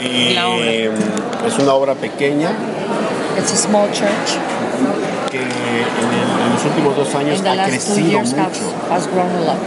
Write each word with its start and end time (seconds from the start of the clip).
Y 0.00 0.34
la 0.34 0.48
obra. 0.48 0.66
eh, 0.66 0.90
es 1.46 1.58
una 1.58 1.72
obra 1.74 1.94
pequeña 1.94 2.50
It's 3.38 3.52
a 3.52 3.56
small 3.56 3.88
church. 3.92 4.38
que 5.30 5.38
en, 5.38 5.44
el- 5.44 6.46
en 6.46 6.52
los 6.54 6.64
últimos 6.64 6.96
dos 6.96 7.14
años 7.14 7.40
ha 7.46 7.64
crecido 7.66 8.08
years 8.08 8.32
has, 8.32 8.38
mucho. 8.38 8.72
has 8.90 9.06
grown 9.08 9.30
a 9.36 9.40
lot. 9.52 9.58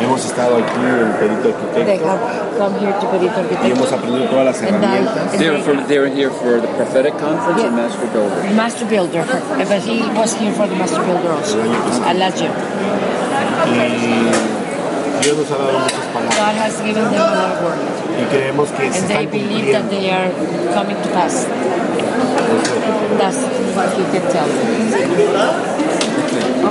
Hemos 0.00 0.24
estado 0.24 0.56
aquí 0.58 0.78
en 0.78 1.12
Perito 1.18 1.48
They 1.74 1.82
Arquitecto 1.82 2.06
have 2.08 2.20
come 2.58 2.78
here 2.78 2.92
to 3.00 3.06
Perito 3.10 3.40
y 3.66 3.70
hemos 3.72 3.90
Arquitecto. 3.90 3.94
aprendido 3.96 4.24
todas 4.30 4.44
las 4.44 4.58
And 4.62 4.68
I- 4.68 4.72
herramientas. 4.74 5.32
They 5.38 5.50
were, 5.50 5.56
they- 5.58 5.62
from, 5.64 5.86
they 5.88 5.98
were 5.98 6.10
here 6.10 6.30
for 6.30 6.60
the 6.60 6.68
prophetic 6.78 7.14
conference 7.18 7.60
or 7.60 7.66
Yeah. 7.66 7.70
Master 7.70 8.06
Builder? 8.12 8.54
Master 8.54 8.86
Builder, 8.86 9.24
but 9.58 9.82
he 9.82 10.02
was 10.16 10.36
here 10.38 10.52
for 10.52 10.68
the 10.68 10.76
Master 10.76 11.00
Builder 11.02 11.32
also. 11.32 11.58
Uh, 11.58 12.14
last 12.14 12.38
year. 12.40 12.52
Y 13.66 14.57
Dios 15.22 15.36
nos 15.36 15.50
ha 15.50 15.56
dado 15.56 15.78
muchas 15.78 16.06
palabras 16.12 16.36
God 16.36 16.54
has 16.56 16.74
given 16.82 17.04
them 17.04 17.14
a 17.14 17.34
lot 17.34 17.50
of 17.52 17.62
word. 17.64 17.78
y 18.18 18.24
creemos 18.30 18.68
que 18.70 18.92
se 18.92 18.98
And 18.98 19.08
they 19.08 19.24
están 19.24 19.30
believe 19.30 19.72
that 19.72 19.82
cumpliendo. 19.82 19.90
they 19.90 20.10
are 20.10 20.30
coming 20.74 20.96
to 20.96 21.08
pass. 21.10 21.46
That's 23.18 23.40
what 23.76 23.88
he 23.96 24.02
can 24.12 24.24
tell 24.32 24.48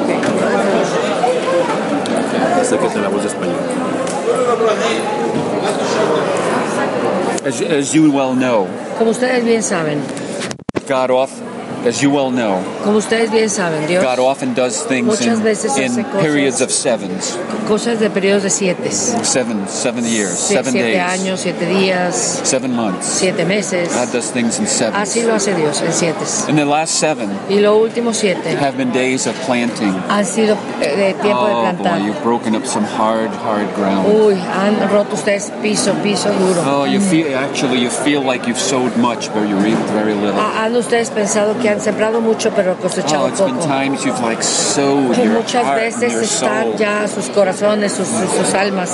Okay. 0.02 0.20
Acérquese 2.62 2.98
a 3.00 3.02
la 3.02 3.10
voz 3.10 3.22
de 3.24 3.28
español. 3.30 3.56
As, 7.46 7.62
as 7.62 7.94
you 7.94 8.12
well 8.12 8.34
know, 8.36 8.68
Como 8.98 9.12
ustedes 9.12 9.44
bien 9.46 9.62
saben, 9.64 10.02
God 10.88 11.12
off, 11.12 11.32
as 11.88 12.02
you 12.02 12.10
well 12.12 12.30
know, 12.32 12.60
como 12.84 12.98
ustedes 12.98 13.32
bien 13.32 13.50
saben, 13.50 13.88
Dios, 13.88 14.04
God 14.04 14.20
often 14.20 14.54
does 14.54 14.84
things 14.88 15.06
Muchas 15.08 15.38
in, 15.40 15.44
veces 15.44 15.78
in 15.78 16.04
periods 16.20 16.62
of 16.62 16.70
sevens, 16.72 17.38
cosas 17.68 18.00
de 18.00 18.10
periodos 18.10 18.44
de 18.44 18.50
siete. 18.50 18.92
seven, 18.92 19.68
seven 19.68 20.06
years, 20.06 20.38
seven 20.38 20.72
siete 20.74 20.88
days, 20.88 21.02
años, 21.02 21.40
siete 21.40 21.66
días, 21.66 22.42
seven 22.44 22.76
months. 22.76 23.06
siete 23.06 23.46
meses. 23.46 23.90
God 23.94 24.12
does 24.12 24.32
things 24.32 24.60
in 24.60 24.66
Así 24.66 25.22
sevens. 25.22 25.26
lo 25.26 25.36
hace 25.36 25.56
Dios 25.56 25.82
en 25.82 25.94
siete. 25.94 26.20
And 26.48 26.58
the 26.58 26.66
last 26.66 26.96
seven 26.96 27.30
Y 27.50 27.60
los 27.60 27.78
últimos 27.82 28.18
siete 28.18 28.56
have 28.58 28.78
been 28.78 28.92
days 28.92 29.28
of 29.28 29.36
planting. 29.46 29.94
han 30.10 30.26
sido 30.26 30.56
eh, 30.82 30.96
de 30.96 31.14
tiempo 31.22 31.48
de 31.48 31.54
Oh 31.54 31.62
plantar. 31.62 32.00
boy, 32.00 32.06
you've 32.08 32.24
broken 32.24 32.56
up 32.56 32.66
some 32.66 32.86
hard, 32.86 33.30
hard 33.44 33.68
ground. 33.76 34.08
Uy, 34.08 34.36
han 34.36 34.78
roto 34.92 35.16
ustedes 35.16 35.52
piso, 35.62 35.94
piso 36.04 36.30
duro. 36.34 36.62
Oh, 36.66 36.86
you 36.86 37.00
feel 37.00 37.36
actually 37.38 37.80
you 37.82 37.90
feel 37.90 38.22
like 38.22 38.46
you've 38.48 38.60
sowed 38.60 38.96
much, 38.98 39.30
but 39.34 39.48
you 39.48 39.56
reaped 39.58 39.82
very 39.94 40.14
little. 40.14 40.34
Ha- 40.40 40.64
Han 40.68 40.76
ustedes 40.76 41.10
pensado 41.12 41.56
que 41.62 41.70
han 41.70 41.77
sembrado 41.82 42.22
mucho 42.22 42.52
pero 42.52 42.74
Oh, 42.74 42.82
cosechado 42.82 43.28
been 43.28 43.56
poco. 43.56 43.68
like 45.18 45.28
muchas 45.28 45.76
veces 45.76 46.14
están 46.14 46.78
ya 46.78 47.08
sus 47.08 47.30
corazones, 47.30 47.92
sus, 47.94 48.08
sus, 48.08 48.30
sus 48.30 48.54
almas. 48.54 48.92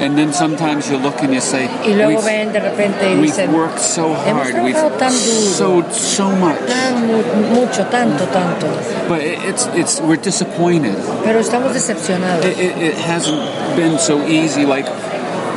and 0.00 0.16
then 0.16 0.32
sometimes 0.32 0.88
you 0.90 0.98
look 0.98 1.20
and 1.22 1.32
you 1.34 1.40
say, 1.40 1.68
Y 1.84 1.94
luego 1.94 2.20
"We've- 2.20 2.24
ven 2.24 2.52
de 2.52 2.60
repente 2.60 3.10
y 3.12 3.16
dicen, 3.22 3.52
worked 3.54 3.78
so 3.80 4.14
hemos 4.26 4.42
hard. 4.46 4.54
Trabajado 4.54 4.90
tan 4.98 5.12
duro, 5.12 5.50
sowed 5.56 5.92
so 5.92 6.28
much, 6.30 6.56
tan 6.66 7.06
mu- 7.06 7.60
mucho, 7.60 7.84
tanto, 7.86 8.24
tanto. 8.26 8.66
but 9.08 9.20
it's 9.22 9.68
it's 9.74 10.00
we're 10.00 10.20
disappointed. 10.20 10.94
Pero 11.24 11.40
estamos 11.40 11.72
decepcionados. 11.74 12.44
It, 12.44 12.58
it, 12.58 12.76
it 12.78 12.94
hasn't 12.98 13.38
been 13.76 13.98
so 13.98 14.20
easy. 14.26 14.64
Like, 14.66 14.86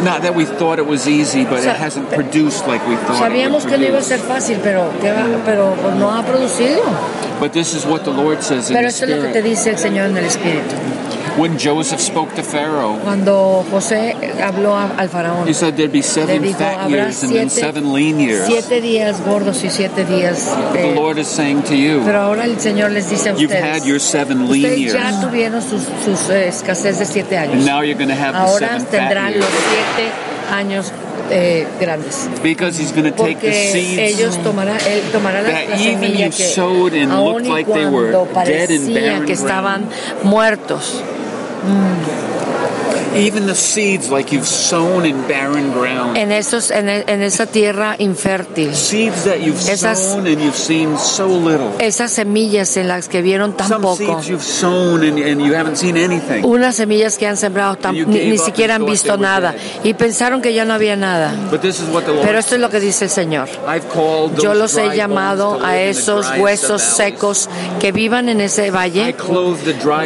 not 0.04 0.22
that 0.24 0.34
we 0.36 0.46
thought 0.46 0.80
it 0.80 0.86
was 0.88 1.08
easy, 1.08 1.44
but 1.46 1.62
Sa- 1.64 1.72
it 1.72 1.78
hasn't 1.78 2.10
produced 2.10 2.68
like 2.68 2.82
we 2.88 2.96
thought 2.96 3.22
Sabíamos 3.22 3.66
que 3.66 3.78
no 3.78 3.86
iba 3.86 4.00
a 4.00 4.04
ser 4.04 4.20
fácil, 4.20 4.60
pero, 4.64 4.90
pero 5.46 5.76
no 5.98 6.10
ha 6.12 6.24
producido. 6.24 6.82
But 7.40 7.54
this 7.54 7.74
is 7.74 7.86
what 7.86 8.04
the 8.04 8.12
Lord 8.12 8.42
says 8.44 8.70
in 8.70 8.76
Pero 8.76 8.88
the 8.90 8.94
esto 8.94 9.06
es 9.06 9.10
lo 9.12 9.16
que 9.18 9.22
te 9.34 9.40
Spirit. 9.40 9.50
dice 9.58 9.70
el 9.72 9.78
Señor 9.78 10.10
en 10.10 10.18
el 10.18 10.26
Espíritu. 10.26 10.76
When 11.38 11.58
Joseph 11.58 12.02
spoke 12.02 12.34
to 12.36 12.44
Pharaoh, 12.44 13.00
Cuando 13.04 13.66
José 13.72 14.16
habló 14.44 14.76
a- 14.76 14.92
al 14.98 15.08
faraón, 15.10 15.48
he 15.48 15.54
said 15.54 15.76
there'd 15.76 15.92
be 15.92 16.02
seven 16.04 16.42
dijo, 16.44 16.58
fat 16.58 16.90
years 16.90 17.24
and 17.24 17.34
then 17.34 17.50
seven 17.50 17.94
lean 17.94 18.20
years. 18.20 18.46
siete 18.48 18.82
días 18.82 19.22
gordos 19.26 19.64
y 19.64 19.70
siete 19.70 20.04
días... 20.04 20.50
The 20.74 20.92
eh, 20.92 20.96
Lord 20.96 21.20
is 21.20 21.28
saying 21.28 21.64
to 21.64 21.76
you, 21.76 22.02
pero 22.06 22.20
ahora 22.22 22.44
el 22.44 22.60
Señor 22.60 22.92
les 22.92 23.10
dice 23.10 23.30
a 23.30 23.34
you've 23.34 23.46
ustedes, 23.46 23.64
had 23.64 23.86
your 23.88 24.00
seven 24.00 24.50
lean 24.52 24.66
ustedes 24.66 24.94
ya 24.94 25.10
years, 25.10 25.22
tuvieron 25.22 25.62
sus, 25.62 25.84
sus 26.04 26.30
eh, 26.30 26.50
escasez 26.50 27.00
de 27.00 27.06
siete 27.06 27.38
and 27.38 27.54
años. 27.54 27.66
now 27.66 27.82
you're 27.82 27.98
going 27.98 28.10
to 28.10 28.14
have 28.16 28.34
the 28.34 28.40
Ahora 28.42 28.68
seven 28.68 28.82
fat 28.82 28.92
tendrán 28.92 29.32
years. 29.32 29.46
los 29.46 29.54
siete 29.72 30.12
años 30.52 30.92
eh, 31.32 31.66
grandes. 31.80 32.28
Because 32.44 32.78
He's 32.78 32.92
going 32.92 33.10
to 33.10 33.16
take 33.18 33.40
the 33.40 33.54
seeds 33.54 33.98
ellos 34.20 34.38
tomarán, 34.44 34.78
él 34.86 35.02
tomará 35.14 35.42
la, 35.42 35.50
that 35.50 35.70
la 35.70 35.76
even 35.78 36.02
semilla 36.02 36.26
you 36.26 36.32
que 36.32 36.44
sowed 36.44 36.94
and 36.94 37.10
aun 37.12 37.48
like 37.48 37.72
they 37.72 37.86
were 37.86 38.12
cuando 38.12 38.26
dead 38.44 38.70
and 38.70 38.90
parecía 38.90 39.26
que 39.26 39.32
estaban 39.34 39.86
muertos, 40.24 41.02
even 43.14 43.46
the 43.46 43.56
seeds 43.56 44.10
like 44.10 44.32
you've 44.34 44.48
sown 44.48 45.06
in 45.06 45.28
barren 45.28 45.74
ground. 45.74 46.16
en, 46.18 46.32
esos, 46.32 46.72
en, 46.72 46.88
en 46.88 47.22
esa 47.22 47.46
tierra 47.46 47.96
infértil. 48.00 48.74
Seeds 48.74 49.26
that 49.26 49.42
you've 49.42 49.60
Esas- 49.70 50.00
sown 50.14 50.28
and 50.28 50.40
you've 50.42 50.56
seen 50.58 50.98
so 50.98 51.28
little. 51.28 51.72
Esas 51.80 52.12
semillas 52.12 52.78
en 52.78 52.88
las 52.88 53.10
que 53.10 53.22
vieron 53.22 53.52
tan 53.58 53.68
Some 53.68 53.82
poco. 53.82 53.98
seeds 53.98 54.28
you've 54.30 54.42
sown 54.44 55.04
and, 55.04 55.20
and 55.20 55.42
you 55.42 55.54
haven't 55.54 55.76
seen 55.76 55.98
anything. 55.98 56.46
Unas 56.46 56.76
semillas 56.78 57.18
que 57.18 57.28
han 57.28 57.36
sembrado 57.36 57.76
tan- 57.78 57.96
ni, 57.96 58.06
ni 58.30 58.38
siquiera 58.38 58.76
han 58.76 58.86
visto 58.86 59.18
nada 59.18 59.56
y 59.84 59.94
pensaron 59.94 60.42
que 60.42 60.54
ya 60.54 60.64
no 60.64 60.74
había 60.74 60.96
nada. 60.96 61.34
But 61.52 61.60
this 61.62 61.82
is 61.82 61.90
what 61.90 62.04
the 62.04 62.14
Lord 62.14 62.26
Pero 62.26 62.40
esto 62.40 62.56
es 62.56 62.62
lo 62.62 62.70
que 62.70 62.80
dice 62.80 63.06
el 63.06 63.12
Señor. 63.12 63.50
I've 63.68 63.88
called 63.94 64.38
Yo 64.38 64.54
those 64.54 64.58
los 64.58 64.78
he 64.78 64.96
llamado 64.96 65.60
a 65.62 65.78
esos 65.78 66.26
huesos 66.38 66.82
secos 66.82 67.50
que 67.82 67.92
vivan 67.92 68.30
en 68.30 68.42
ese 68.42 68.70
valle. 68.70 69.16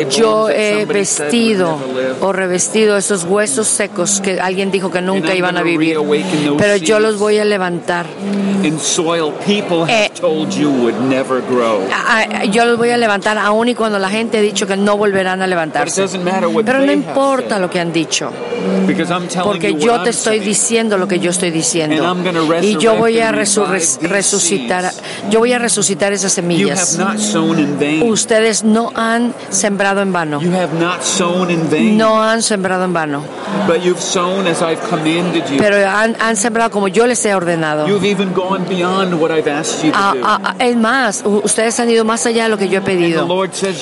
Yo 0.09 0.49
he 0.49 0.85
vestido 0.85 1.77
o 2.21 2.31
revestido 2.31 2.95
esos 2.95 3.25
huesos 3.25 3.67
secos 3.67 4.21
que 4.21 4.39
alguien 4.39 4.71
dijo 4.71 4.89
que 4.89 5.01
nunca 5.01 5.35
iban 5.35 5.57
a 5.57 5.61
vivir. 5.61 5.97
Pero 6.57 6.77
yo 6.77 6.95
seeds. 6.95 7.01
los 7.01 7.19
voy 7.19 7.37
a 7.37 7.43
levantar. 7.43 8.05
Eh, 8.63 10.09
Yo 12.49 12.65
los 12.65 12.77
voy 12.77 12.91
a 12.91 12.97
levantar 12.97 13.37
aun 13.37 13.67
y 13.67 13.75
cuando 13.75 13.99
la 13.99 14.09
gente 14.09 14.37
ha 14.37 14.41
dicho 14.41 14.65
que 14.65 14.77
no 14.77 14.95
volverán 14.95 15.41
a 15.41 15.47
levantarse. 15.47 16.07
Pero 16.65 16.79
no 16.79 16.91
importa 16.93 17.59
lo 17.59 17.69
que 17.69 17.81
han 17.81 17.91
dicho. 17.91 18.31
Because 18.87 19.11
I'm 19.11 19.27
telling 19.27 19.43
Porque 19.51 19.71
you 19.73 19.79
yo 19.79 20.01
te 20.03 20.09
estoy 20.11 20.39
diciendo 20.39 20.97
lo 20.97 21.07
que 21.07 21.19
yo 21.19 21.31
estoy 21.31 21.51
diciendo. 21.51 22.15
Y 22.61 22.77
yo 22.77 22.95
voy 22.95 23.19
a 23.19 23.31
resucitar, 23.31 24.91
yo 25.29 25.39
voy 25.39 25.53
a 25.53 25.59
resucitar 25.59 26.13
esas 26.13 26.33
semillas. 26.33 26.97
Ustedes 28.03 28.63
no 28.63 28.91
han 28.95 29.33
sembrado 29.49 30.01
en 30.01 30.11
vano. 30.13 30.41
You 30.41 30.51
have 30.53 30.73
not 30.79 31.01
sown 31.01 31.49
in 31.51 31.69
vain. 31.69 31.97
No 31.97 32.21
han 32.21 32.41
sembrado 32.41 32.83
en 32.85 32.93
vano. 32.93 33.23
But 33.67 33.83
you've 33.83 34.01
sown 34.01 34.47
as 34.47 34.61
I've 34.61 34.81
commanded 34.89 35.43
you. 35.49 35.57
Pero 35.57 35.77
han, 35.87 36.15
han 36.19 36.35
sembrado 36.35 36.71
como 36.71 36.87
yo 36.87 37.07
les 37.07 37.23
he 37.25 37.33
ordenado. 37.33 37.87
You've 37.87 38.05
even 38.09 38.33
gone 38.33 38.65
beyond 38.67 39.13
what 39.19 39.31
I've 39.31 39.49
asked 39.49 39.83
you 39.83 39.91
to 39.91 39.97
Ah, 39.97 40.13
ah, 40.23 40.39
ah, 40.43 40.55
es 40.59 40.75
más, 40.75 41.23
ustedes 41.25 41.79
han 41.79 41.89
ido 41.89 42.03
más 42.05 42.25
allá 42.25 42.43
de 42.43 42.49
lo 42.49 42.57
que 42.57 42.67
yo 42.69 42.79
he 42.79 42.81
pedido. 42.81 43.27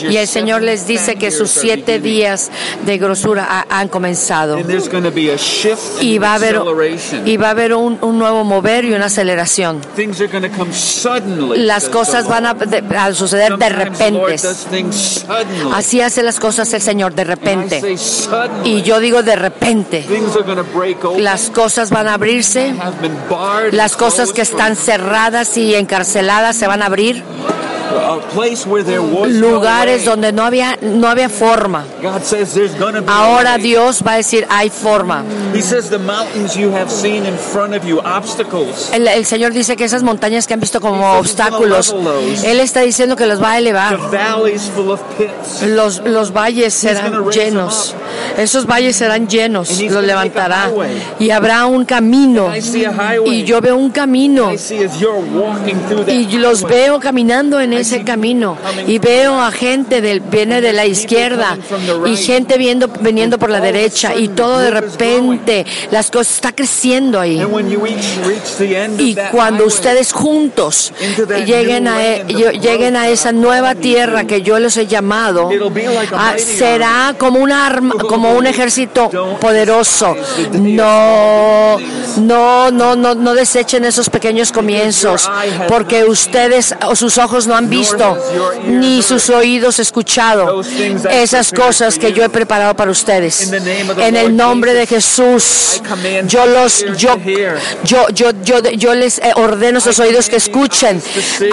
Y 0.09 0.17
el 0.17 0.27
Señor 0.27 0.61
les 0.61 0.85
dice 0.87 1.15
que 1.15 1.31
sus 1.31 1.49
siete 1.49 1.99
días 1.99 2.51
de 2.85 2.97
grosura 2.97 3.47
ha- 3.49 3.79
han 3.79 3.87
comenzado. 3.87 4.57
Y 6.01 6.17
va 6.17 6.31
a 6.31 6.35
haber, 6.35 6.55
acceleration. 6.57 7.27
y 7.27 7.37
va 7.37 7.47
a 7.47 7.51
haber 7.51 7.73
un, 7.73 7.97
un 8.01 8.17
nuevo 8.17 8.43
mover 8.43 8.85
y 8.85 8.93
una 8.93 9.05
aceleración. 9.05 9.81
Las 11.55 11.89
cosas 11.89 12.27
van 12.27 12.45
a, 12.45 12.53
Lord. 12.53 12.67
de- 12.67 12.97
a 12.97 13.13
suceder 13.13 13.57
de 13.57 13.69
repente. 13.69 14.35
Así 15.73 16.01
hace 16.01 16.23
las 16.23 16.39
cosas 16.39 16.73
el 16.73 16.81
Señor 16.81 17.13
de 17.13 17.23
repente. 17.23 17.81
Y 18.63 18.81
yo 18.81 18.99
digo 18.99 19.23
de 19.23 19.35
repente. 19.35 20.05
Las 21.19 21.49
cosas 21.49 21.89
van 21.89 22.07
a 22.07 22.15
abrirse. 22.15 22.73
Las 23.71 23.95
cosas 23.95 24.31
que 24.33 24.41
están 24.41 24.75
cerradas 24.75 25.57
y 25.57 25.75
encarceladas 25.75 26.55
se 26.55 26.67
van 26.67 26.81
a 26.81 26.85
abrir. 26.87 27.23
From 27.93 28.19
a 28.19 28.21
place 28.33 28.65
where 28.65 28.83
there 28.83 29.01
was 29.01 29.33
no 29.33 29.53
Lugares 29.53 30.05
donde 30.05 30.31
no 30.31 30.43
había, 30.43 30.77
no 30.81 31.07
había 31.07 31.29
forma. 31.29 31.85
God 32.01 32.23
says 32.23 32.53
there's 32.53 32.73
going 32.75 32.95
to 32.95 33.01
be 33.01 33.07
a 33.07 33.15
Ahora. 33.15 33.57
Dios 33.57 34.03
va 34.05 34.13
a 34.13 34.17
decir, 34.17 34.45
hay 34.49 34.69
forma. 34.69 35.23
El, 38.93 39.07
el 39.07 39.25
Señor 39.25 39.53
dice 39.53 39.75
que 39.75 39.83
esas 39.83 40.03
montañas 40.03 40.47
que 40.47 40.53
han 40.53 40.59
visto 40.59 40.81
como 40.81 41.13
obstáculos, 41.13 41.95
Él 42.43 42.59
está 42.59 42.81
diciendo 42.81 43.15
que 43.15 43.25
los 43.25 43.41
va 43.41 43.53
a 43.53 43.57
elevar. 43.59 43.99
Los, 45.67 46.01
los 46.03 46.33
valles 46.33 46.73
serán 46.73 47.29
llenos. 47.29 47.95
Esos 48.37 48.65
valles 48.65 48.95
serán 48.95 49.27
llenos. 49.27 49.79
Los 49.81 50.03
levantará. 50.03 50.71
Y 51.19 51.29
habrá 51.29 51.65
un 51.65 51.85
camino. 51.85 52.51
Y 53.25 53.43
yo 53.43 53.61
veo 53.61 53.77
un 53.77 53.91
camino. 53.91 54.51
Y 56.07 56.37
los 56.37 56.63
veo 56.63 56.99
caminando 56.99 57.59
en 57.59 57.73
ese 57.83 58.03
camino. 58.03 58.57
Y 58.87 58.97
veo 58.99 59.39
a 59.39 59.51
gente 59.51 60.01
del, 60.01 60.19
viene 60.19 60.59
de 60.61 60.73
la 60.73 60.85
izquierda 60.85 61.57
y 62.05 62.17
gente 62.17 62.57
viendo, 62.57 62.87
viniendo 62.87 63.37
por 63.37 63.49
la 63.49 63.59
derecha. 63.61 64.15
Y 64.15 64.29
todo 64.29 64.59
de 64.59 64.71
repente, 64.71 65.65
las 65.91 66.09
cosas 66.11 66.35
está 66.35 66.51
creciendo 66.51 67.19
ahí. 67.19 67.39
Y 68.99 69.15
cuando 69.31 69.65
ustedes 69.65 70.11
juntos 70.11 70.91
lleguen 71.45 71.87
a, 71.87 72.03
e- 72.05 72.23
lleguen 72.59 72.95
a 72.95 73.07
esa 73.09 73.31
nueva 73.31 73.75
tierra 73.75 74.25
que 74.25 74.41
yo 74.41 74.59
les 74.59 74.75
he 74.77 74.87
llamado, 74.87 75.49
ah, 76.13 76.33
será 76.37 77.15
como 77.17 77.39
una 77.39 77.65
arma, 77.67 77.93
como 77.95 78.33
un 78.33 78.47
ejército 78.47 79.09
poderoso. 79.39 80.15
No, 80.53 81.77
No, 82.17 82.71
no, 82.71 82.95
no, 82.95 83.15
no 83.15 83.33
desechen 83.33 83.85
esos 83.85 84.09
pequeños 84.09 84.51
comienzos, 84.51 85.29
porque 85.67 86.03
ustedes 86.05 86.75
o 86.87 86.95
sus 86.95 87.17
ojos 87.17 87.47
no 87.47 87.55
han 87.55 87.69
visto, 87.79 88.17
ni 88.67 89.01
sus 89.01 89.29
oídos 89.29 89.79
escuchado 89.79 90.61
esas 91.11 91.51
cosas 91.51 91.97
que 91.97 92.13
yo 92.13 92.23
he 92.23 92.29
preparado 92.29 92.75
para 92.75 92.91
ustedes. 92.91 93.51
En 93.97 94.15
el 94.15 94.35
nombre 94.35 94.73
de 94.73 94.85
Jesús, 94.87 95.81
yo 96.27 96.45
los, 96.45 96.85
yo, 96.97 97.17
yo, 97.83 98.07
yo, 98.43 98.59
yo, 98.71 98.93
les 98.95 99.19
eh, 99.19 99.31
ordeno 99.35 99.77
a 99.77 99.79
esos 99.79 99.99
oídos 99.99 100.29
que 100.29 100.35
escuchen, 100.37 101.01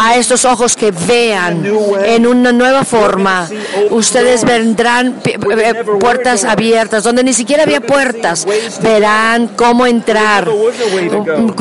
a 0.01 0.17
estos 0.17 0.45
ojos 0.45 0.77
que 0.77 0.91
vean 0.91 1.65
en 2.05 2.27
una 2.27 2.53
nueva 2.53 2.85
forma. 2.85 3.49
Ustedes 3.91 4.45
vendrán 4.45 5.21
pi- 5.23 5.33
eh, 5.33 5.75
puertas 5.99 6.45
abiertas, 6.45 7.03
donde 7.05 7.23
ni 7.25 7.33
siquiera 7.33 7.63
había 7.65 7.81
puertas. 7.81 8.47
Verán 8.83 9.49
cómo 9.57 9.87
entrar, 9.87 10.49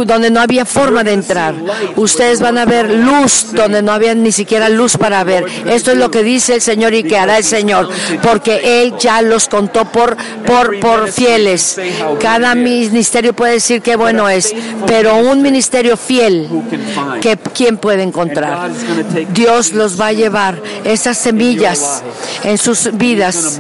donde 0.06 0.30
no 0.30 0.40
había 0.42 0.66
forma 0.66 1.04
de 1.04 1.14
entrar. 1.14 1.54
Ustedes 1.96 2.40
van 2.40 2.58
a 2.58 2.66
ver 2.66 2.90
luz 2.90 3.48
donde 3.54 3.82
no 3.82 3.92
había 3.92 4.14
ni 4.16 4.32
siquiera 4.32 4.49
luz 4.70 4.98
para 4.98 5.24
ver. 5.24 5.46
Esto 5.68 5.92
es 5.92 5.98
lo 5.98 6.10
que 6.10 6.24
dice 6.24 6.56
el 6.56 6.62
Señor 6.62 6.94
y 6.94 7.04
que 7.04 7.18
hará 7.18 7.38
el 7.38 7.44
Señor, 7.44 7.90
porque 8.24 8.82
Él 8.82 8.94
ya 9.00 9.22
los 9.22 9.48
contó 9.48 9.86
por, 9.86 10.18
por, 10.46 10.80
por 10.80 11.12
fieles. 11.12 11.80
Cada 12.20 12.56
ministerio 12.56 13.34
puede 13.34 13.54
decir 13.54 13.82
qué 13.82 13.96
bueno 13.96 14.30
es, 14.30 14.54
pero 14.88 15.18
un 15.18 15.42
ministerio 15.42 15.98
fiel, 15.98 16.48
que 17.22 17.38
¿quién 17.54 17.78
puede 17.78 18.04
encontrar? 18.04 18.72
Dios 19.34 19.74
los 19.74 20.00
va 20.00 20.08
a 20.08 20.14
llevar 20.14 20.62
esas 20.84 21.18
semillas 21.18 22.04
en 22.44 22.58
sus 22.58 22.90
vidas 22.94 23.60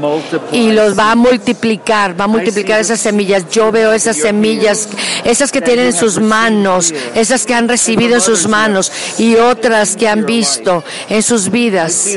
y 0.51 0.71
los 0.71 0.97
va 0.97 1.12
a 1.12 1.15
multiplicar, 1.15 2.19
va 2.19 2.25
a 2.25 2.27
multiplicar 2.27 2.80
esas 2.80 3.00
semillas. 3.00 3.50
Yo 3.51 3.71
veo 3.71 3.94
esas 3.94 4.18
semillas, 4.18 4.89
esas 5.24 5.51
que 5.51 5.62
tienen 5.62 5.88
en 5.88 5.94
sus 5.94 6.19
manos, 6.19 6.94
esas 7.15 7.45
que 7.45 7.53
han 7.53 7.68
recibido 7.68 8.15
en 8.15 8.21
sus 8.21 8.47
manos 8.47 8.92
y 9.18 9.35
otras 9.35 9.95
que 9.95 10.07
han 10.07 10.25
visto 10.25 10.79
en 11.10 11.24
sus 11.24 11.50
vidas. 11.50 12.08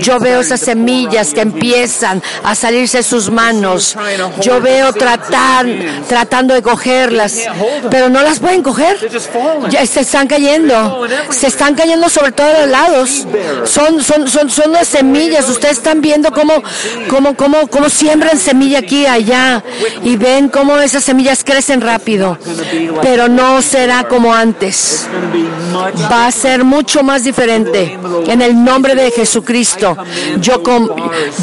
Yo 0.00 0.18
veo 0.18 0.40
esas 0.40 0.60
semillas 0.60 1.32
que 1.32 1.40
empiezan 1.40 2.22
a 2.42 2.54
salirse 2.54 2.98
de 2.98 3.02
sus 3.02 3.30
manos. 3.30 3.96
Yo 4.40 4.60
veo 4.60 4.92
tratar, 4.92 5.66
tratando 6.08 6.54
de 6.54 6.62
cogerlas, 6.62 7.34
pero 7.90 8.08
no 8.08 8.22
las 8.22 8.38
pueden 8.38 8.62
coger. 8.62 8.96
Ya 9.70 9.84
se 9.86 10.00
están 10.00 10.26
cayendo, 10.26 11.06
se 11.30 11.46
están 11.46 11.74
cayendo 11.74 12.08
sobre 12.08 12.32
todos 12.32 12.60
los 12.60 12.68
lados. 12.68 13.26
Son, 13.64 14.02
son, 14.02 14.28
son, 14.28 14.50
son 14.50 14.72
las 14.72 14.88
semillas. 14.88 15.48
Ustedes 15.48 15.78
están 15.78 16.00
viendo 16.00 16.30
cómo, 16.32 16.62
cómo, 17.08 17.34
cómo, 17.34 17.66
cómo 17.68 17.88
siembran 17.88 18.38
semilla 18.38 18.78
aquí 18.80 18.98
y 19.02 19.06
allá 19.06 19.62
y 20.02 20.16
ven 20.16 20.48
cómo 20.48 20.76
esas 20.78 21.04
semillas 21.04 21.44
crecen 21.44 21.80
rápido, 21.80 22.38
pero 23.02 23.28
no 23.28 23.62
será 23.62 24.04
como 24.04 24.34
antes. 24.34 25.06
Va 26.10 26.26
a 26.26 26.32
ser 26.32 26.64
mucho 26.64 27.02
más 27.02 27.24
diferente. 27.24 27.98
En 28.26 28.42
el 28.42 28.62
nombre 28.64 28.94
de 28.94 29.10
Jesucristo, 29.10 29.96
yo, 30.40 30.62
com- 30.62 30.88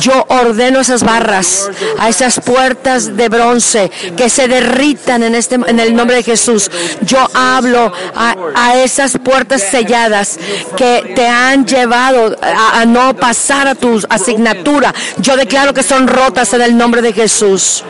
yo 0.02 0.26
ordeno 0.30 0.80
esas 0.80 1.04
barras, 1.04 1.70
a 2.00 2.10
esas 2.10 2.40
puertas 2.40 3.16
de 3.18 3.30
bronce 3.30 3.92
que 4.16 4.30
se 4.30 4.48
derritan 4.48 5.24
en, 5.24 5.36
este, 5.36 5.56
en 5.56 5.80
el 5.80 5.96
nombre 5.96 6.18
de 6.18 6.24
Jesús. 6.24 6.70
Yo 7.02 7.18
hablo 7.34 7.92
a, 8.16 8.36
a 8.56 8.76
esas 8.84 9.18
puertas 9.24 9.62
selladas 9.62 10.38
que 10.78 11.14
te 11.16 11.28
han 11.28 11.66
llevado 11.66 12.36
a, 12.42 12.82
a 12.82 12.86
no 12.86 13.16
pasar 13.16 13.68
a 13.68 13.76
tu 13.76 14.00
asignatura. 14.10 14.94
Yo 15.18 15.36
declaro 15.38 15.74
que 15.74 15.84
son 15.84 16.08
rotas 16.08 16.54
en 16.54 16.62
el 16.62 16.78
nombre 16.78 17.02
de 17.02 17.14
Jesús. 17.14 17.84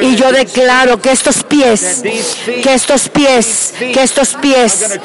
Y 0.00 0.16
yo 0.16 0.30
declaro 0.32 1.00
que 1.00 1.12
estos 1.12 1.42
pies, 1.44 2.02
que 2.44 2.74
estos 2.74 3.08
pies, 3.08 3.74
que 3.78 4.02
estos 4.02 4.34
pies 4.34 4.98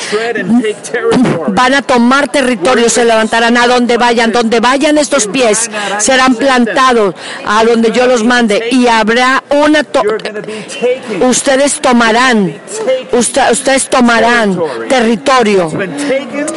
van 1.49 1.73
a 1.73 1.81
tomar 1.81 2.27
territorio, 2.29 2.89
se 2.93 3.03
levantarán 3.05 3.57
a 3.57 3.67
donde 3.67 3.97
vayan, 3.97 4.31
donde 4.31 4.59
vayan 4.59 4.97
estos 4.97 5.27
pies, 5.27 5.69
serán 5.99 6.35
plantados 6.35 7.15
a 7.45 7.63
donde 7.63 7.91
yo 7.91 8.07
los 8.07 8.23
mande 8.23 8.69
y 8.71 8.87
habrá 8.87 9.43
una... 9.49 9.83
ustedes 11.29 11.79
tomarán, 11.81 12.55
usted- 13.11 13.51
ustedes 13.51 13.89
tomarán 13.89 14.59
territorio, 14.89 15.69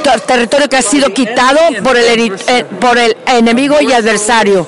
ter- 0.03 0.21
territorio 0.21 0.69
que 0.69 0.77
ha 0.77 0.83
sido 0.83 1.13
quitado 1.13 1.59
por 1.83 1.97
el, 1.97 2.33
eh, 2.49 2.65
por 2.81 2.99
el 2.99 3.17
enemigo 3.27 3.77
y 3.81 3.93
adversario. 3.93 4.67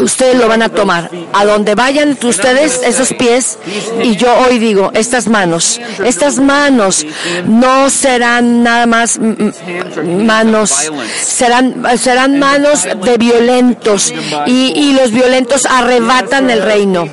Ustedes 0.00 0.38
lo 0.38 0.48
van 0.48 0.62
a 0.62 0.68
tomar. 0.68 1.10
A 1.32 1.44
donde 1.44 1.74
vayan 1.74 2.16
ustedes, 2.22 2.80
esos 2.84 3.12
pies, 3.14 3.58
y 4.02 4.16
yo 4.16 4.32
hoy 4.46 4.58
digo, 4.58 4.90
estas 4.94 5.28
manos, 5.28 5.80
estas 6.04 6.38
manos 6.38 7.06
no 7.46 7.90
serán 7.90 8.62
nada 8.62 8.86
más 8.86 9.18
manos, 9.18 10.90
serán, 11.22 11.84
serán 11.98 12.38
manos 12.38 12.84
de 12.84 13.16
violentos, 13.18 14.12
y, 14.46 14.72
y 14.74 14.92
los 14.92 15.10
violentos 15.12 15.66
arrebatan 15.66 16.50
el 16.50 16.62
reino. 16.62 17.08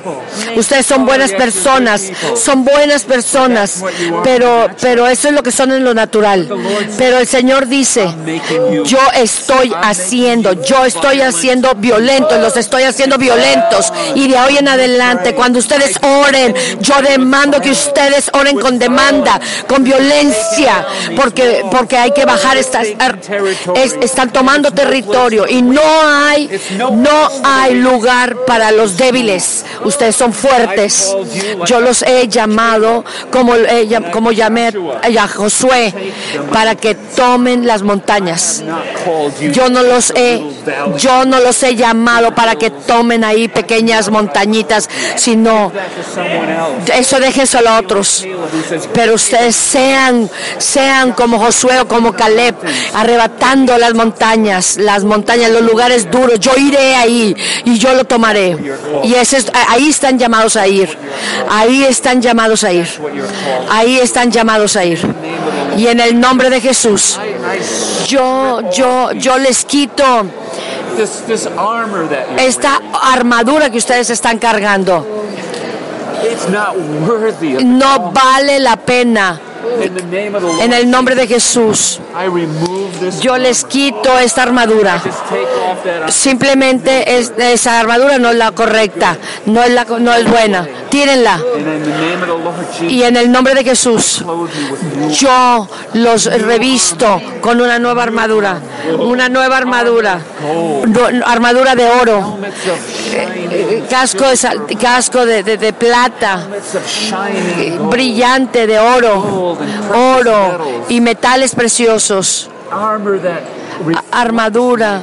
Ustedes 0.56 0.86
son 0.86 1.06
buenas 1.06 1.32
personas, 1.32 2.02
son 2.36 2.64
buenas 2.64 3.04
personas, 3.04 3.82
pero, 4.24 4.68
pero 4.80 5.06
eso 5.06 5.28
es 5.28 5.34
lo 5.34 5.42
que 5.42 5.50
son 5.52 5.72
en 5.72 5.84
lo 5.84 5.94
natural. 5.94 6.48
Pero 6.98 7.18
el 7.18 7.26
Señor 7.26 7.66
dice, 7.66 8.08
yo 8.84 8.98
estoy 9.14 9.72
haciendo, 9.82 10.52
yo 10.64 10.84
estoy 10.84 11.20
haciendo 11.20 11.74
violentos, 11.74 12.38
los 12.40 12.56
estoy 12.56 12.84
haciendo 12.84 13.18
violentos. 13.18 13.92
Y 14.14 14.28
de 14.28 14.38
hoy 14.38 14.56
en 14.58 14.68
adelante, 14.68 15.34
cuando 15.34 15.58
ustedes 15.58 15.96
oren, 16.02 16.54
yo 16.80 16.94
demando 17.02 17.60
que 17.60 17.70
ustedes 17.70 18.30
oren 18.32 18.58
con 18.58 18.78
demanda, 18.78 19.40
con 19.66 19.84
violencia, 19.84 20.84
porque, 21.16 21.64
porque 21.70 21.96
hay 21.96 22.12
que 22.12 22.24
bajar 22.24 22.56
estas, 22.56 22.86
es- 23.76 23.96
están 24.00 24.30
tomando 24.32 24.70
territorio 24.72 25.46
y 25.48 25.62
no 25.62 25.80
hay, 26.04 26.48
no 26.92 27.28
hay 27.44 27.74
lugar 27.74 28.36
para 28.46 28.70
los 28.72 28.96
débiles. 28.96 29.64
Ustedes 29.84 30.16
son 30.20 30.34
fuertes. 30.34 31.16
Yo 31.64 31.80
los 31.80 32.02
he 32.02 32.28
llamado 32.28 33.06
como, 33.30 33.54
eh, 33.56 33.88
como 34.12 34.32
llamé 34.32 34.70
a 35.18 35.28
Josué 35.28 35.94
para 36.52 36.74
que 36.74 36.94
tomen 36.94 37.66
las 37.66 37.82
montañas. 37.82 38.62
Yo 39.52 39.70
no 39.70 39.82
los 39.82 40.12
he, 40.14 40.42
yo 40.98 41.24
no 41.24 41.40
los 41.40 41.62
he 41.62 41.74
llamado 41.74 42.34
para 42.34 42.56
que 42.56 42.68
tomen 42.70 43.24
ahí 43.24 43.48
pequeñas 43.48 44.10
montañitas, 44.10 44.90
sino 45.16 45.72
eso 46.94 47.18
déjenselo 47.18 47.70
a 47.70 47.78
otros. 47.78 48.26
Pero 48.92 49.14
ustedes 49.14 49.56
sean, 49.56 50.28
sean 50.58 51.12
como 51.12 51.38
Josué 51.38 51.80
o 51.80 51.88
como 51.88 52.12
Caleb, 52.12 52.56
arrebatando 52.92 53.78
las 53.78 53.94
montañas, 53.94 54.76
las 54.76 55.02
montañas, 55.02 55.50
los 55.50 55.62
lugares 55.62 56.10
duros. 56.10 56.38
Yo 56.40 56.52
iré 56.58 56.94
ahí 56.94 57.34
y 57.64 57.78
yo 57.78 57.94
lo 57.94 58.04
tomaré. 58.04 58.54
Y 59.02 59.14
ahí 59.68 59.86
están 60.10 60.18
llamados 60.18 60.56
a 60.56 60.66
ir. 60.66 60.98
Ahí 61.48 61.84
están 61.84 62.20
llamados 62.20 62.64
a 62.64 62.72
ir. 62.72 62.88
Ahí 63.70 63.98
están 64.00 64.30
llamados 64.32 64.76
a 64.76 64.84
ir. 64.84 64.98
Y 65.76 65.86
en 65.86 66.00
el 66.00 66.18
nombre 66.18 66.50
de 66.50 66.60
Jesús, 66.60 67.18
yo, 68.08 68.60
yo, 68.72 69.12
yo 69.12 69.38
les 69.38 69.64
quito 69.64 70.26
esta 72.38 72.80
armadura 73.02 73.70
que 73.70 73.78
ustedes 73.78 74.10
están 74.10 74.38
cargando. 74.38 75.06
No 77.62 78.10
vale 78.10 78.58
la 78.58 78.76
pena. 78.76 79.40
En 80.60 80.72
el 80.72 80.90
nombre 80.90 81.14
de 81.14 81.28
Jesús, 81.28 82.00
yo 83.20 83.38
les 83.38 83.64
quito 83.64 84.18
esta 84.18 84.42
armadura. 84.42 85.00
Simplemente 86.10 87.18
es- 87.18 87.32
esa 87.38 87.80
armadura 87.80 88.18
no 88.18 88.30
es 88.30 88.36
la 88.36 88.52
correcta, 88.52 89.16
no 89.46 89.62
es, 89.62 89.70
la, 89.72 89.84
no 89.84 90.12
es 90.14 90.28
buena. 90.28 90.66
Tírenla. 90.90 91.40
Y 92.88 93.02
en 93.04 93.16
el 93.16 93.30
nombre 93.30 93.54
de 93.54 93.62
Jesús, 93.64 94.24
yo 95.18 95.68
los 95.94 96.24
revisto 96.42 97.20
con 97.40 97.60
una 97.60 97.78
nueva 97.78 98.02
armadura. 98.02 98.58
Una 98.98 99.28
nueva 99.28 99.56
armadura. 99.58 100.20
Armadura 101.26 101.74
de 101.74 101.88
oro. 101.88 102.38
Casco 103.88 104.24
de, 104.28 104.76
casco 104.76 105.26
de, 105.26 105.42
de- 105.42 105.72
plata. 105.72 106.46
Brillante 107.90 108.66
de 108.66 108.78
oro. 108.78 109.56
Oro 110.18 110.84
y 110.88 111.00
metales 111.00 111.54
preciosos. 111.54 112.50
Armadura, 114.12 115.02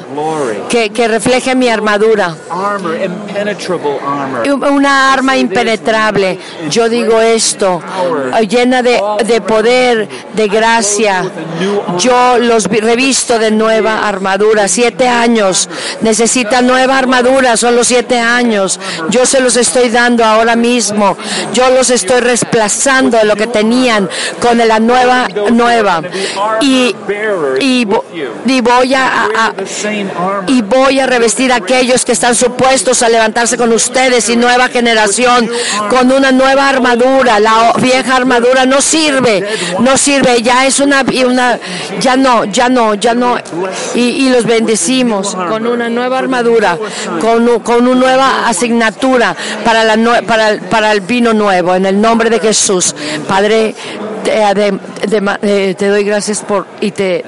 que, 0.70 0.90
que 0.90 1.08
refleje 1.08 1.56
mi 1.56 1.70
armadura. 1.70 2.36
Una 4.72 5.14
arma 5.14 5.38
impenetrable. 5.38 6.40
Yo 6.70 6.90
digo 6.90 7.22
esto, 7.22 7.82
llena 8.48 8.82
de, 8.82 9.02
de 9.26 9.42
poder, 9.42 10.08
de 10.34 10.48
gracia. 10.48 11.24
Yo 11.98 12.38
los 12.40 12.68
vi- 12.70 12.80
revisto 12.80 13.40
de 13.40 13.52
nueva 13.52 14.08
armadura. 14.08 14.68
Siete 14.68 15.08
años. 15.08 15.70
Necesita 16.02 16.62
nueva 16.62 16.98
armadura. 16.98 17.58
Son 17.58 17.76
los 17.76 17.88
siete 17.88 18.20
años. 18.20 18.80
Yo 19.10 19.26
se 19.26 19.40
los 19.40 19.56
estoy 19.58 19.90
dando 19.90 20.24
ahora 20.26 20.56
mismo. 20.56 21.18
Yo 21.54 21.70
los 21.70 21.90
estoy 21.90 22.20
reemplazando 22.22 23.18
de 23.18 23.24
lo 23.26 23.36
que 23.36 23.48
tenían 23.48 24.10
con 24.42 24.58
la 24.58 24.80
nueva 24.80 25.28
nueva. 25.52 26.02
Y, 26.62 26.96
y 27.60 27.88
voy 28.68 28.94
a- 28.94 29.54
y 30.48 30.62
voy 30.62 31.00
a 31.00 31.06
revestir 31.06 31.52
a 31.52 31.56
aquellos 31.58 32.04
que 32.06 32.12
están 32.12 32.36
supuestos 32.36 33.02
a 33.04 33.10
levantarse 33.10 33.58
con 33.58 33.72
ustedes 33.72 34.30
y 34.30 34.36
nueva 34.36 34.68
generación 34.68 35.50
con 35.90 36.12
una 36.12 36.32
nueva 36.32 36.68
armadura. 36.70 37.40
La 37.40 37.74
vieja 37.82 38.16
armadura 38.16 38.66
no 38.66 38.82
sirve, 38.82 39.44
no 39.80 39.98
sirve, 39.98 40.42
ya 40.42 40.66
es 40.66 40.80
una, 40.80 41.04
una 41.26 41.60
ya 42.00 42.16
no, 42.18 42.46
ya 42.46 42.70
no, 42.70 42.94
ya 42.96 43.14
no. 43.14 43.38
Y, 43.96 44.00
y 44.26 44.30
los 44.30 44.46
bendecimos 44.46 45.36
con 45.36 45.66
una 45.68 45.90
nueva 45.90 46.20
armadura, 46.20 46.78
con, 47.22 47.60
con 47.60 47.88
una 47.88 47.96
nueva 47.98 48.48
asignatura 48.48 49.36
para, 49.64 49.84
la, 49.84 50.22
para, 50.24 50.58
para 50.70 50.92
el 50.92 51.02
vino 51.02 51.34
nuevo, 51.34 51.74
en 51.76 51.86
el 51.86 52.00
nombre 52.00 52.30
de 52.30 52.40
Jesús. 52.40 52.96
Padre, 53.28 53.76
te, 54.32 55.08
de- 55.08 55.38
eh, 55.42 55.76
te 55.78 55.88
doy 55.88 56.04
gracias 56.04 56.42
por 56.42 56.66
y 56.82 56.92
te 56.92 57.24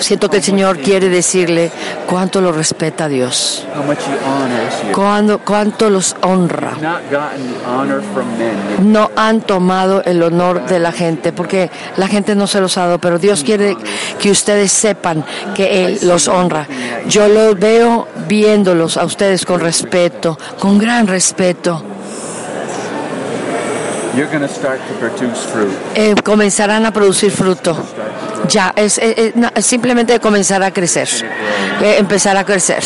Siento 0.00 0.28
que 0.28 0.38
el 0.38 0.42
Señor 0.42 0.78
quiere 0.78 1.08
decirle 1.08 1.70
cuánto 2.06 2.40
lo 2.40 2.52
respeta 2.52 3.08
Dios, 3.08 3.66
cuánto, 4.92 5.38
cuánto 5.38 5.88
los 5.90 6.16
honra. 6.22 6.72
No 8.82 9.10
han 9.16 9.40
tomado 9.42 10.02
el 10.04 10.22
honor 10.22 10.66
de 10.66 10.78
la 10.80 10.92
gente, 10.92 11.32
porque 11.32 11.70
la 11.96 12.08
gente 12.08 12.34
no 12.34 12.46
se 12.46 12.60
los 12.60 12.76
ha 12.78 12.86
dado, 12.86 12.98
pero 12.98 13.18
Dios 13.18 13.42
quiere 13.44 13.76
que 14.18 14.30
ustedes 14.30 14.72
sepan 14.72 15.24
que 15.54 15.84
Él 15.86 15.98
los 16.02 16.28
honra. 16.28 16.66
Yo 17.08 17.28
los 17.28 17.58
veo 17.58 18.08
viéndolos 18.28 18.96
a 18.96 19.04
ustedes 19.04 19.44
con 19.46 19.60
respeto, 19.60 20.38
con 20.58 20.78
gran 20.78 21.06
respeto. 21.06 21.82
You're 24.14 24.26
going 24.28 24.42
to 24.42 24.48
start 24.48 24.78
to 24.88 24.94
produce 25.00 25.38
fruit. 25.46 25.72
Eh, 25.94 26.14
comenzarán 26.22 26.84
a 26.84 26.92
producir 26.92 27.30
fruto. 27.30 27.74
Ya, 28.48 28.72
es, 28.76 28.98
es- 28.98 29.16
es- 29.16 29.36
no, 29.36 29.48
es 29.54 29.64
simplemente 29.64 30.18
comenzar 30.20 30.62
a 30.62 30.70
crecer, 30.70 31.08
eh, 31.82 31.96
empezar 31.98 32.36
a 32.36 32.44
crecer. 32.44 32.82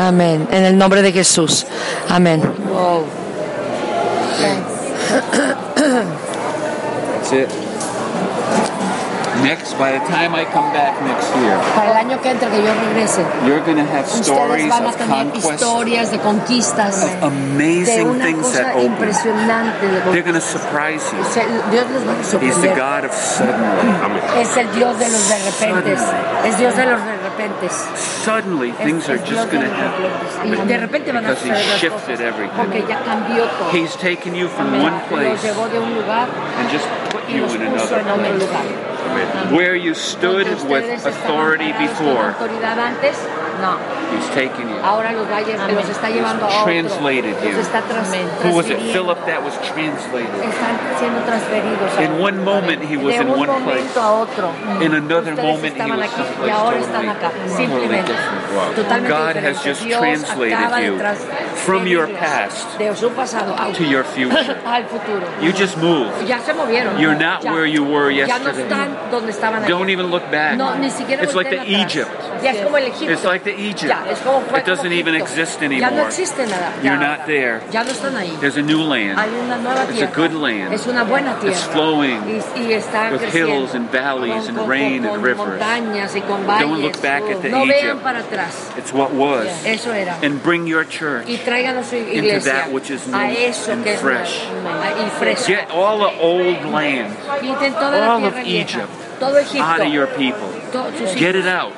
Amén. 0.00 0.46
En 0.52 0.64
el 0.64 0.76
nombre 0.76 1.00
de 1.02 1.12
Jesús. 1.12 1.66
Amén. 2.08 2.42
That's 7.20 7.32
it. 7.32 7.67
Next, 9.42 9.78
by 9.78 9.92
the 9.92 10.00
time 10.10 10.34
I 10.34 10.44
come 10.46 10.72
back 10.72 11.00
next 11.02 11.30
year, 11.36 11.56
Para 11.76 11.92
el 11.92 11.96
año 11.96 12.20
que 12.20 12.30
entra 12.30 12.50
que 12.50 12.58
yo 12.60 12.74
regrese, 12.74 13.22
you're 13.46 13.60
going 13.60 13.76
to 13.76 13.84
have 13.86 14.04
stories 14.08 14.66
van 14.68 14.84
a 14.84 14.88
of 14.88 14.96
tener 14.96 15.08
conquest, 15.30 15.46
historias 15.62 16.10
de 16.10 16.18
conquistas, 16.18 17.04
of 17.04 17.10
de 17.20 17.26
amazing 17.26 18.06
una 18.08 18.24
things 18.24 18.42
cosa 18.42 18.62
that 18.62 18.74
open. 18.74 18.86
impresionante. 18.92 19.86
de 19.86 20.00
They're 20.10 20.22
going 20.22 20.34
to 20.34 20.40
surprise 20.40 21.02
you. 21.12 21.22
Se- 21.24 21.46
Dios 21.70 21.86
les 21.90 22.02
va 22.02 22.12
a 22.12 22.44
He's 22.44 22.60
the. 22.60 22.68
God 22.74 23.04
of 23.04 23.12
suddenly. 23.14 24.42
Es 24.42 24.56
el 24.56 24.72
Dios 24.74 24.98
de 24.98 25.08
los 25.08 25.28
de 25.28 25.38
repentes. 25.38 26.00
Es 26.44 26.58
Dios 26.58 26.76
de 26.76 26.86
los 26.86 27.00
de 27.04 27.16
repentes. 27.22 27.72
Suddenly, 28.24 28.70
Es- 28.70 28.76
things 28.84 29.08
are 29.08 29.18
es 29.18 29.24
just 29.24 29.50
going 29.52 29.62
to 29.62 29.70
happen. 29.70 30.52
Y 30.52 30.66
de 30.66 30.78
repente 30.78 31.12
van 31.12 31.24
a 31.26 31.28
Because 31.30 31.46
he 31.46 31.54
suceder 31.54 31.68
las 31.70 31.80
shifted 31.80 32.18
cosas. 32.18 32.20
everything. 32.20 32.56
Porque 32.56 32.84
ya 32.88 32.98
cambió 33.04 33.44
todo. 33.44 33.70
He's 33.72 33.94
taken 33.96 34.34
you 34.34 34.48
from 34.48 34.66
Amén. 34.74 34.82
one 34.82 34.96
Los 34.98 35.02
place 35.08 35.42
llevó 35.46 35.68
de 35.68 35.78
un 35.78 35.94
lugar 35.94 36.26
and 36.58 36.68
just 36.70 36.86
put 37.12 37.22
you 37.28 37.44
in 37.44 37.70
puso 37.72 37.94
another 37.94 37.98
en 38.00 38.04
place. 38.38 38.97
Lugar. 39.08 39.54
Where 39.56 39.74
you 39.76 39.94
stood 39.94 40.46
with 40.68 40.84
authority 41.06 41.72
before, 41.72 42.34
antes, 42.78 43.16
no. 43.60 43.78
he's 44.14 44.28
taken 44.34 44.68
you. 44.68 44.76
Ahora 44.78 45.12
los, 45.12 45.26
va 45.28 45.40
los 45.40 45.88
está 45.88 46.08
llevando 46.10 46.44
a 46.46 46.48
otro. 46.48 46.64
translated 46.64 47.34
you. 47.42 47.56
Los 47.56 47.66
está 47.66 47.82
tras- 47.82 48.14
Who 48.44 48.54
was 48.56 48.70
it? 48.70 48.78
Philip 48.92 49.18
that 49.26 49.42
was 49.42 49.54
translated. 49.66 50.30
Están 50.42 50.76
siendo 50.98 51.20
transferidos. 51.24 51.98
In 52.00 52.20
one 52.20 52.44
moment 52.44 52.82
he 52.84 52.96
was 52.96 53.14
de 53.14 53.22
in 53.22 53.28
one 53.28 53.62
place. 53.64 53.96
a 53.96 54.12
otro. 54.12 54.52
In 54.80 54.94
another 54.94 55.32
Ustedes 55.34 55.44
moment 55.44 55.74
he 55.76 55.90
was 55.90 56.00
aquí 56.00 56.22
y 56.22 56.24
someplace 56.24 56.52
ahora 56.52 56.78
están 56.78 57.06
totally, 57.06 57.08
acá. 57.08 57.30
totally 57.30 57.56
Simplemente. 57.56 58.12
different. 58.12 58.76
Totalmente 58.76 59.08
God 59.08 59.34
diferente. 59.34 59.48
has 59.48 59.64
just 59.64 59.82
Dios 59.84 60.00
translated 60.00 60.58
you 60.84 60.96
transferirles 60.98 61.18
from 61.68 61.86
your 61.86 62.06
past 62.08 62.78
de 62.78 62.94
su 62.96 63.10
pasado 63.10 63.54
a- 63.58 63.72
to 63.72 63.84
your 63.84 64.04
future. 64.04 64.58
al 64.66 64.84
futuro. 64.84 65.26
You 65.42 65.52
just 65.52 65.76
moved. 65.78 66.26
ya 66.26 66.38
se 66.40 66.52
movieron. 66.54 66.98
You're 67.00 67.14
not 67.18 67.42
Ya. 67.42 67.52
where 67.52 67.66
you 67.66 67.84
were 67.84 68.10
Ya 68.10 68.26
no 68.26 68.50
yesterday. 68.50 68.62
están 68.62 69.10
donde 69.10 69.30
estaban 69.30 69.62
ayer. 69.62 69.68
Don't 69.68 69.90
even 69.90 70.10
look 70.10 70.28
back. 70.30 70.56
No, 70.56 70.74
ni 70.76 70.90
siquiera 70.90 71.22
It's 71.22 71.34
like 71.34 71.50
the 71.50 71.60
atrás. 71.60 71.92
Egypt. 71.92 72.10
Ya 72.42 72.50
es 72.52 72.60
como 72.64 72.76
el 72.78 72.84
Egipto. 72.86 73.12
It's 73.12 73.24
like 73.24 73.44
the 73.44 73.54
Egypt. 73.54 73.88
Ya, 73.88 74.04
es 74.10 74.18
como 74.20 74.40
fue 74.42 74.60
It 74.60 74.66
doesn't 74.66 74.84
como 74.88 74.94
even 75.00 75.14
Egipto. 75.14 75.40
exist 75.40 75.60
Ya 75.60 75.68
no 75.68 75.74
anymore. 75.86 76.06
existe 76.06 76.46
nada. 76.46 76.72
You're 76.82 76.96
not 76.98 77.26
there. 77.26 77.60
Ya 77.70 77.82
no 77.84 77.90
están 77.90 78.16
ahí. 78.16 78.36
There's 78.40 78.56
a 78.56 78.62
new 78.62 78.78
land. 78.82 79.18
Hay 79.18 79.28
una 79.44 79.56
nueva 79.58 79.84
It's 79.90 80.02
a 80.02 80.06
good 80.06 80.32
land. 80.32 80.72
Es 80.72 80.86
una 80.86 81.04
buena 81.04 81.34
tierra. 81.40 81.56
It's 81.56 81.66
flowing 81.66 82.20
y, 82.56 82.60
y 82.60 82.72
está 82.72 83.10
with 83.10 83.20
creciendo. 83.22 83.54
hills 83.54 83.74
and 83.74 83.90
valleys 83.90 84.34
con, 84.46 84.48
and 84.48 84.58
con- 84.58 84.68
rain 84.68 85.02
con 85.02 85.14
and 85.14 85.24
rivers. 85.24 85.38
montañas 85.48 86.14
y 86.16 86.20
con 86.22 86.46
valles. 86.46 86.68
Don't 86.68 86.80
look 86.82 87.02
back 87.02 87.22
at 87.24 87.42
the 87.42 87.48
no 87.50 87.66
vean 87.66 87.86
Egypt. 87.90 88.02
para 88.02 88.20
atrás. 88.20 88.70
It's 88.76 88.92
what 88.92 89.12
was. 89.12 89.46
Eso 89.66 89.92
era. 89.92 90.16
And 90.22 90.42
bring 90.42 90.66
your 90.66 90.84
church 90.88 91.26
Y 91.28 91.36
traigan 91.58 91.76
a 91.78 91.84
su 91.84 91.96
iglesia 91.96 92.40
that 92.40 92.72
which 92.72 92.90
is 92.90 93.06
a 93.06 93.10
new 93.10 93.36
eso 93.36 93.72
and 93.72 93.84
que 93.84 93.92
es 93.92 94.00
fresh. 94.00 94.46
y 94.46 95.10
fresco. 95.18 95.46
Get 95.48 95.70
all 95.70 95.98
the 95.98 96.18
old 96.20 96.64
land 96.64 97.16
Quiten 97.40 97.72
toda 97.74 98.00
la 98.00 98.14
all 98.14 98.24
of 98.24 98.34
vieja, 98.34 98.78
Egypt 98.78 98.92
todo 99.18 99.38
Egipto, 99.38 99.62
out 99.62 99.80
of 99.80 99.92
your 99.92 100.06
people. 100.06 100.48
Get 101.16 101.34
it 101.34 101.46
out. 101.46 101.72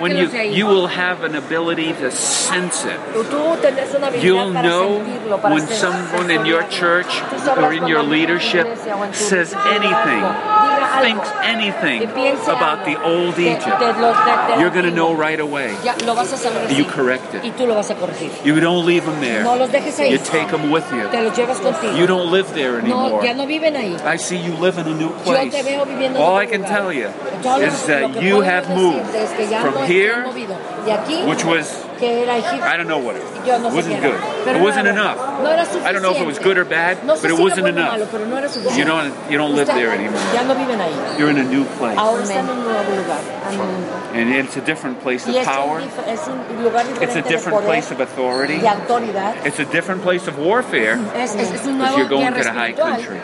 When 0.00 0.16
you 0.16 0.28
you 0.28 0.66
will 0.66 0.86
have 0.86 1.24
an 1.24 1.34
ability 1.34 1.92
to 1.94 2.10
sense 2.10 2.84
it. 2.84 2.98
Tú 3.12 3.56
tendrás 3.60 3.94
una 3.94 4.08
habilidad 4.08 4.22
You'll 4.22 4.52
know 4.52 5.00
when 5.50 5.66
someone 5.68 6.30
in 6.30 6.44
your 6.46 6.62
church 6.68 7.22
or 7.56 7.72
in 7.72 7.86
your 7.86 8.02
cuando 8.02 8.04
alguien 8.04 8.04
en 8.04 8.04
tu 8.04 8.10
leadership 8.10 8.66
iglesia 8.66 8.96
o 8.96 9.04
en 9.04 9.10
tu 9.12 9.16
says 9.16 9.54
anything, 9.54 10.24
thinks 11.02 11.28
anything 11.42 12.00
que 12.00 12.08
piense 12.08 12.48
about 12.50 12.80
algo, 12.80 12.84
the 12.84 12.96
old 13.04 13.34
te- 13.36 13.50
Egypt. 13.52 13.78
te 13.78 13.86
lo- 14.00 14.12
te- 14.12 14.54
te 14.54 14.60
You're 14.60 14.70
going 14.70 14.84
to 14.84 14.90
antiguo. 14.90 14.94
know 14.94 15.14
right 15.14 15.40
away. 15.40 15.74
Ya, 15.84 15.94
lo 16.06 16.14
vas 16.14 16.32
a 16.32 16.36
saber 16.36 16.68
You 16.70 16.84
así. 16.84 16.94
correct 16.94 17.34
it. 17.34 17.44
y 17.44 17.50
tú 17.52 17.66
lo 17.66 17.74
vas 17.74 17.90
a 17.90 17.94
corregir. 17.94 18.30
You 18.44 18.58
don't 18.60 18.84
leave 18.86 19.04
them 19.04 19.20
there. 19.20 19.42
No 19.42 19.56
los 19.56 19.70
dejes 19.70 19.98
ahí. 20.00 20.10
You 20.12 20.18
take 20.18 20.48
them 20.50 20.70
with 20.70 20.84
you. 20.92 21.08
Te 21.10 21.22
los 21.22 21.36
llevas 21.36 21.58
contigo. 21.60 21.96
You 21.96 22.06
don't 22.06 22.30
live 22.32 22.46
there 22.54 22.72
no, 22.82 23.04
anymore. 23.06 23.24
ya 23.26 23.34
no 23.34 23.46
viven 23.46 23.76
ahí. 23.76 23.96
I 24.04 24.16
see 24.18 24.38
you 24.38 24.52
live 24.60 24.78
in 24.78 24.86
a 24.86 24.94
new 24.94 25.08
Yo 25.08 25.24
place. 25.24 25.50
te 25.50 25.62
veo 25.62 25.84
viviendo 25.84 26.18
en 26.18 26.24
All 26.24 26.32
otro 26.34 26.42
I 26.42 26.46
can 26.46 26.62
lugar. 26.62 26.76
tell 26.82 26.92
you 26.92 27.08
Todo 27.42 27.60
is 27.62 27.72
lo 27.72 27.86
that 27.88 28.12
que 28.14 28.22
you 28.28 28.36
podemos 28.36 28.46
have 28.46 28.66
decirte 28.66 28.76
moved 28.76 29.14
es 29.14 29.30
que 29.30 29.46
ya 29.48 29.60
from 29.62 29.74
no 29.74 29.80
here, 29.84 30.14
has 30.14 30.26
movido. 30.26 30.56
De 30.84 30.92
aquí, 30.92 31.22
which 31.28 31.44
was 31.44 31.84
que 31.98 32.22
era 32.22 32.36
Egipto. 32.38 32.64
I 32.66 32.76
don't 32.76 32.86
know 32.88 32.98
what 32.98 33.16
it 33.16 33.22
Yo 33.46 33.58
no 33.58 33.68
was. 33.68 33.72
sé 33.72 33.76
wasn't 33.76 34.00
qué 34.00 34.08
era. 34.08 34.18
good. 34.18 34.44
Pero 34.44 34.58
It 34.58 34.62
wasn't 34.62 34.88
enough. 34.88 35.16
No 35.42 35.50
era 35.50 35.62
I 35.84 35.92
don't 35.92 36.02
know 36.02 36.12
if 36.14 36.20
it 36.20 36.26
was 36.26 36.38
good 36.38 36.56
or 36.58 36.64
bad, 36.64 37.04
No 37.04 37.14
sé 37.16 37.22
but 37.22 37.30
it 37.30 37.36
si 37.36 37.42
wasn't 37.42 37.60
bueno 37.62 37.78
enough. 37.80 37.92
malo, 37.92 38.06
pero 38.10 38.24
no 38.26 38.36
era 38.38 38.48
suficiente. 38.48 38.78
You 38.78 38.84
don't 38.84 39.12
you 39.30 39.38
don't 39.38 39.54
live 39.54 39.66
there 39.68 39.90
anymore. 39.90 40.20
Ya 40.32 40.42
no 40.44 40.54
viven 40.54 40.80
ahí. 40.80 40.92
You're 41.18 41.30
in 41.30 41.38
a 41.38 41.44
new 41.44 41.64
place. 41.78 41.96
Ahora 41.98 42.22
están 42.22 42.44
en 42.48 42.50
un 42.50 42.64
nuevo 42.64 42.90
lugar. 42.96 43.20
And 44.14 44.30
it's 44.32 44.56
a 44.56 44.60
different 44.60 45.00
place 45.00 45.26
of 45.28 45.34
Y 45.34 45.38
es 45.38 45.46
un, 45.46 45.52
power. 45.54 45.80
es 46.06 46.26
un 46.28 46.62
lugar 46.64 46.84
It's 47.00 47.14
a 47.14 47.22
de 47.22 47.28
different 47.28 47.58
poder, 47.58 47.66
place 47.68 47.90
of 47.90 48.00
authority. 48.00 48.58
de 48.58 48.68
autoridad. 48.68 49.34
It's 49.46 49.58
a 49.60 49.64
different 49.66 50.02
place 50.02 50.26
of 50.28 50.38
warfare 50.38 50.98
Es, 51.16 51.34
es, 51.34 51.50
es 51.52 51.66
un 51.66 51.78
nuevo 51.78 51.96
you're 51.98 52.08
going 52.08 52.32
to 52.32 52.42
the 52.42 52.50
high 52.52 52.72
country. 52.72 53.20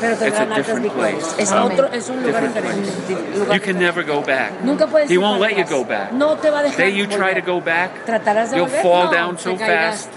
Pero 0.00 0.12
It's 0.14 0.22
a 0.38 0.44
different 0.56 0.92
place. 0.92 1.34
Es, 1.38 1.52
otro, 1.52 1.88
es 1.92 2.08
un 2.08 2.22
lugar 2.22 2.46
diferente. 2.48 2.90
place. 2.90 3.08
di- 3.08 3.38
lugar 3.38 3.56
You 3.56 3.62
can 3.62 3.78
never 3.78 4.04
go 4.04 4.20
back. 4.22 4.52
Nunca 4.62 4.86
puedes 4.86 5.10
He 5.10 5.18
won't 5.18 5.40
let 5.40 5.56
you 5.56 5.64
go 5.64 5.84
back. 5.84 6.12
No 6.12 6.36
te 6.36 6.50
va 6.50 6.60
a 6.60 6.62
dejar 6.64 6.76
Day 6.78 6.90
you 6.96 7.06
try 7.06 7.34
to 7.34 7.40
go 7.40 7.60
back, 7.60 8.04
Tratarás 8.04 8.50
de 8.50 8.56
you'll 8.58 8.66
volver. 8.68 8.82
fall 8.82 9.04
no, 9.06 9.12
down 9.12 9.38
so 9.38 9.56
fast 9.56 10.08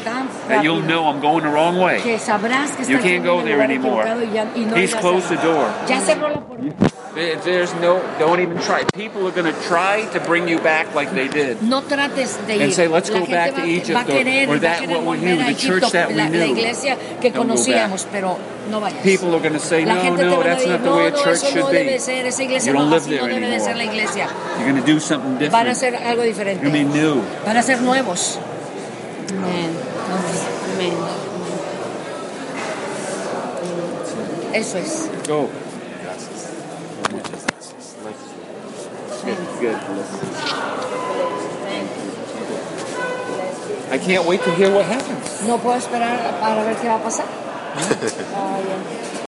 that 0.48 0.63
you'll 0.63 0.81
know 0.83 1.05
I'm 1.07 1.19
going 1.21 1.43
the 1.43 1.50
wrong 1.50 1.77
way. 1.79 2.01
que 2.01 2.17
sabrás 2.19 2.71
que 2.71 2.86
You 2.91 3.00
can't 3.00 3.24
go 3.25 3.41
there 3.43 3.62
anymore. 3.62 4.03
y 4.05 4.31
ya- 4.33 4.48
y 4.55 4.65
no 4.65 4.75
He's 4.75 4.93
closed 4.95 5.29
the 5.29 5.38
door. 5.38 5.67
Ya 5.88 6.00
cerró 6.01 6.29
la 6.29 6.41
puerta. 6.41 6.99
There- 7.20 7.36
There's 7.44 7.74
no, 7.82 8.00
don't 8.18 8.40
even 8.40 8.58
try. 8.60 8.86
People 8.96 9.28
are 9.28 9.32
going 9.32 9.52
to 9.54 9.60
try 9.68 10.06
to 10.14 10.20
bring 10.22 10.48
you 10.48 10.58
back 10.60 10.96
like 10.96 11.12
they 11.12 11.28
did. 11.28 11.62
No 11.62 11.82
trates 11.82 12.38
de 12.48 12.56
ir. 12.56 12.62
And 12.64 12.74
say, 12.74 12.88
"Let's 12.88 13.10
go 13.10 13.26
back 13.26 13.52
va, 13.56 13.62
to 13.62 13.68
Egypt 13.68 14.06
querer, 14.08 14.48
or- 14.48 14.56
or 14.56 14.56
va 14.56 14.56
a 14.56 14.60
that 14.60 14.88
what 14.88 15.04
we 15.04 15.18
knew, 15.18 15.36
the 15.36 15.52
Egipto, 15.52 15.68
church 15.68 15.92
that 15.92 16.08
we 16.08 16.16
la, 16.16 16.24
la 16.24 16.30
knew." 16.30 16.56
iglesia 16.56 16.96
que 17.20 17.30
Don't 17.32 17.50
conocíamos, 17.50 18.08
pero 18.10 18.38
no 18.72 18.80
vayas. 18.80 19.04
People 19.04 19.36
are 19.36 19.40
going 19.42 19.52
to 19.52 19.60
say, 19.60 19.84
la 19.84 19.96
no, 19.96 20.16
no, 20.16 20.44
that's 20.44 20.66
not 20.66 20.82
the 20.82 20.92
way 20.92 21.08
a 21.08 21.12
church 21.12 21.44
should 21.44 21.70
be. 21.72 22.00
ser, 22.00 22.26
esa 22.26 22.44
iglesia 22.44 22.72
You 22.72 22.78
don't 22.80 22.90
live 22.90 23.04
there 23.04 23.20
no 23.20 23.28
debe 23.28 23.50
de 23.50 23.60
ser 23.60 23.76
la 23.76 23.84
anymore. 23.84 24.30
You're 24.58 24.70
going 24.72 24.82
to 24.82 24.88
do 24.94 25.00
something 25.02 25.36
Van 25.40 25.68
a 25.68 25.74
different. 25.74 25.76
hacer 25.76 25.96
algo 25.96 26.24
diferente. 26.24 26.64
You're 26.64 26.72
going 26.72 26.88
to 26.88 26.94
be 26.94 27.00
new. 27.04 27.22
Van 27.46 27.58
a 27.58 27.64
ser 27.64 27.82
nuevos. 27.82 28.40
Amén. 29.36 29.72
Amén. 30.78 30.94
Eso 34.54 34.78
es. 34.78 35.10
Go. 35.28 35.50
Good. 39.24 39.76
I 43.92 43.98
can't 43.98 44.26
wait 44.26 44.42
to 44.44 44.52
hear 44.56 44.72
what 44.74 44.86
happens. 44.86 45.48
No 45.48 45.58
puedo 45.58 45.78
esperar 45.78 46.40
para 46.40 46.64
ver 46.64 46.76
qué 46.78 46.88
va 46.88 46.96
a 46.96 47.04
pasar. 47.04 47.26
Ah. 48.36 49.19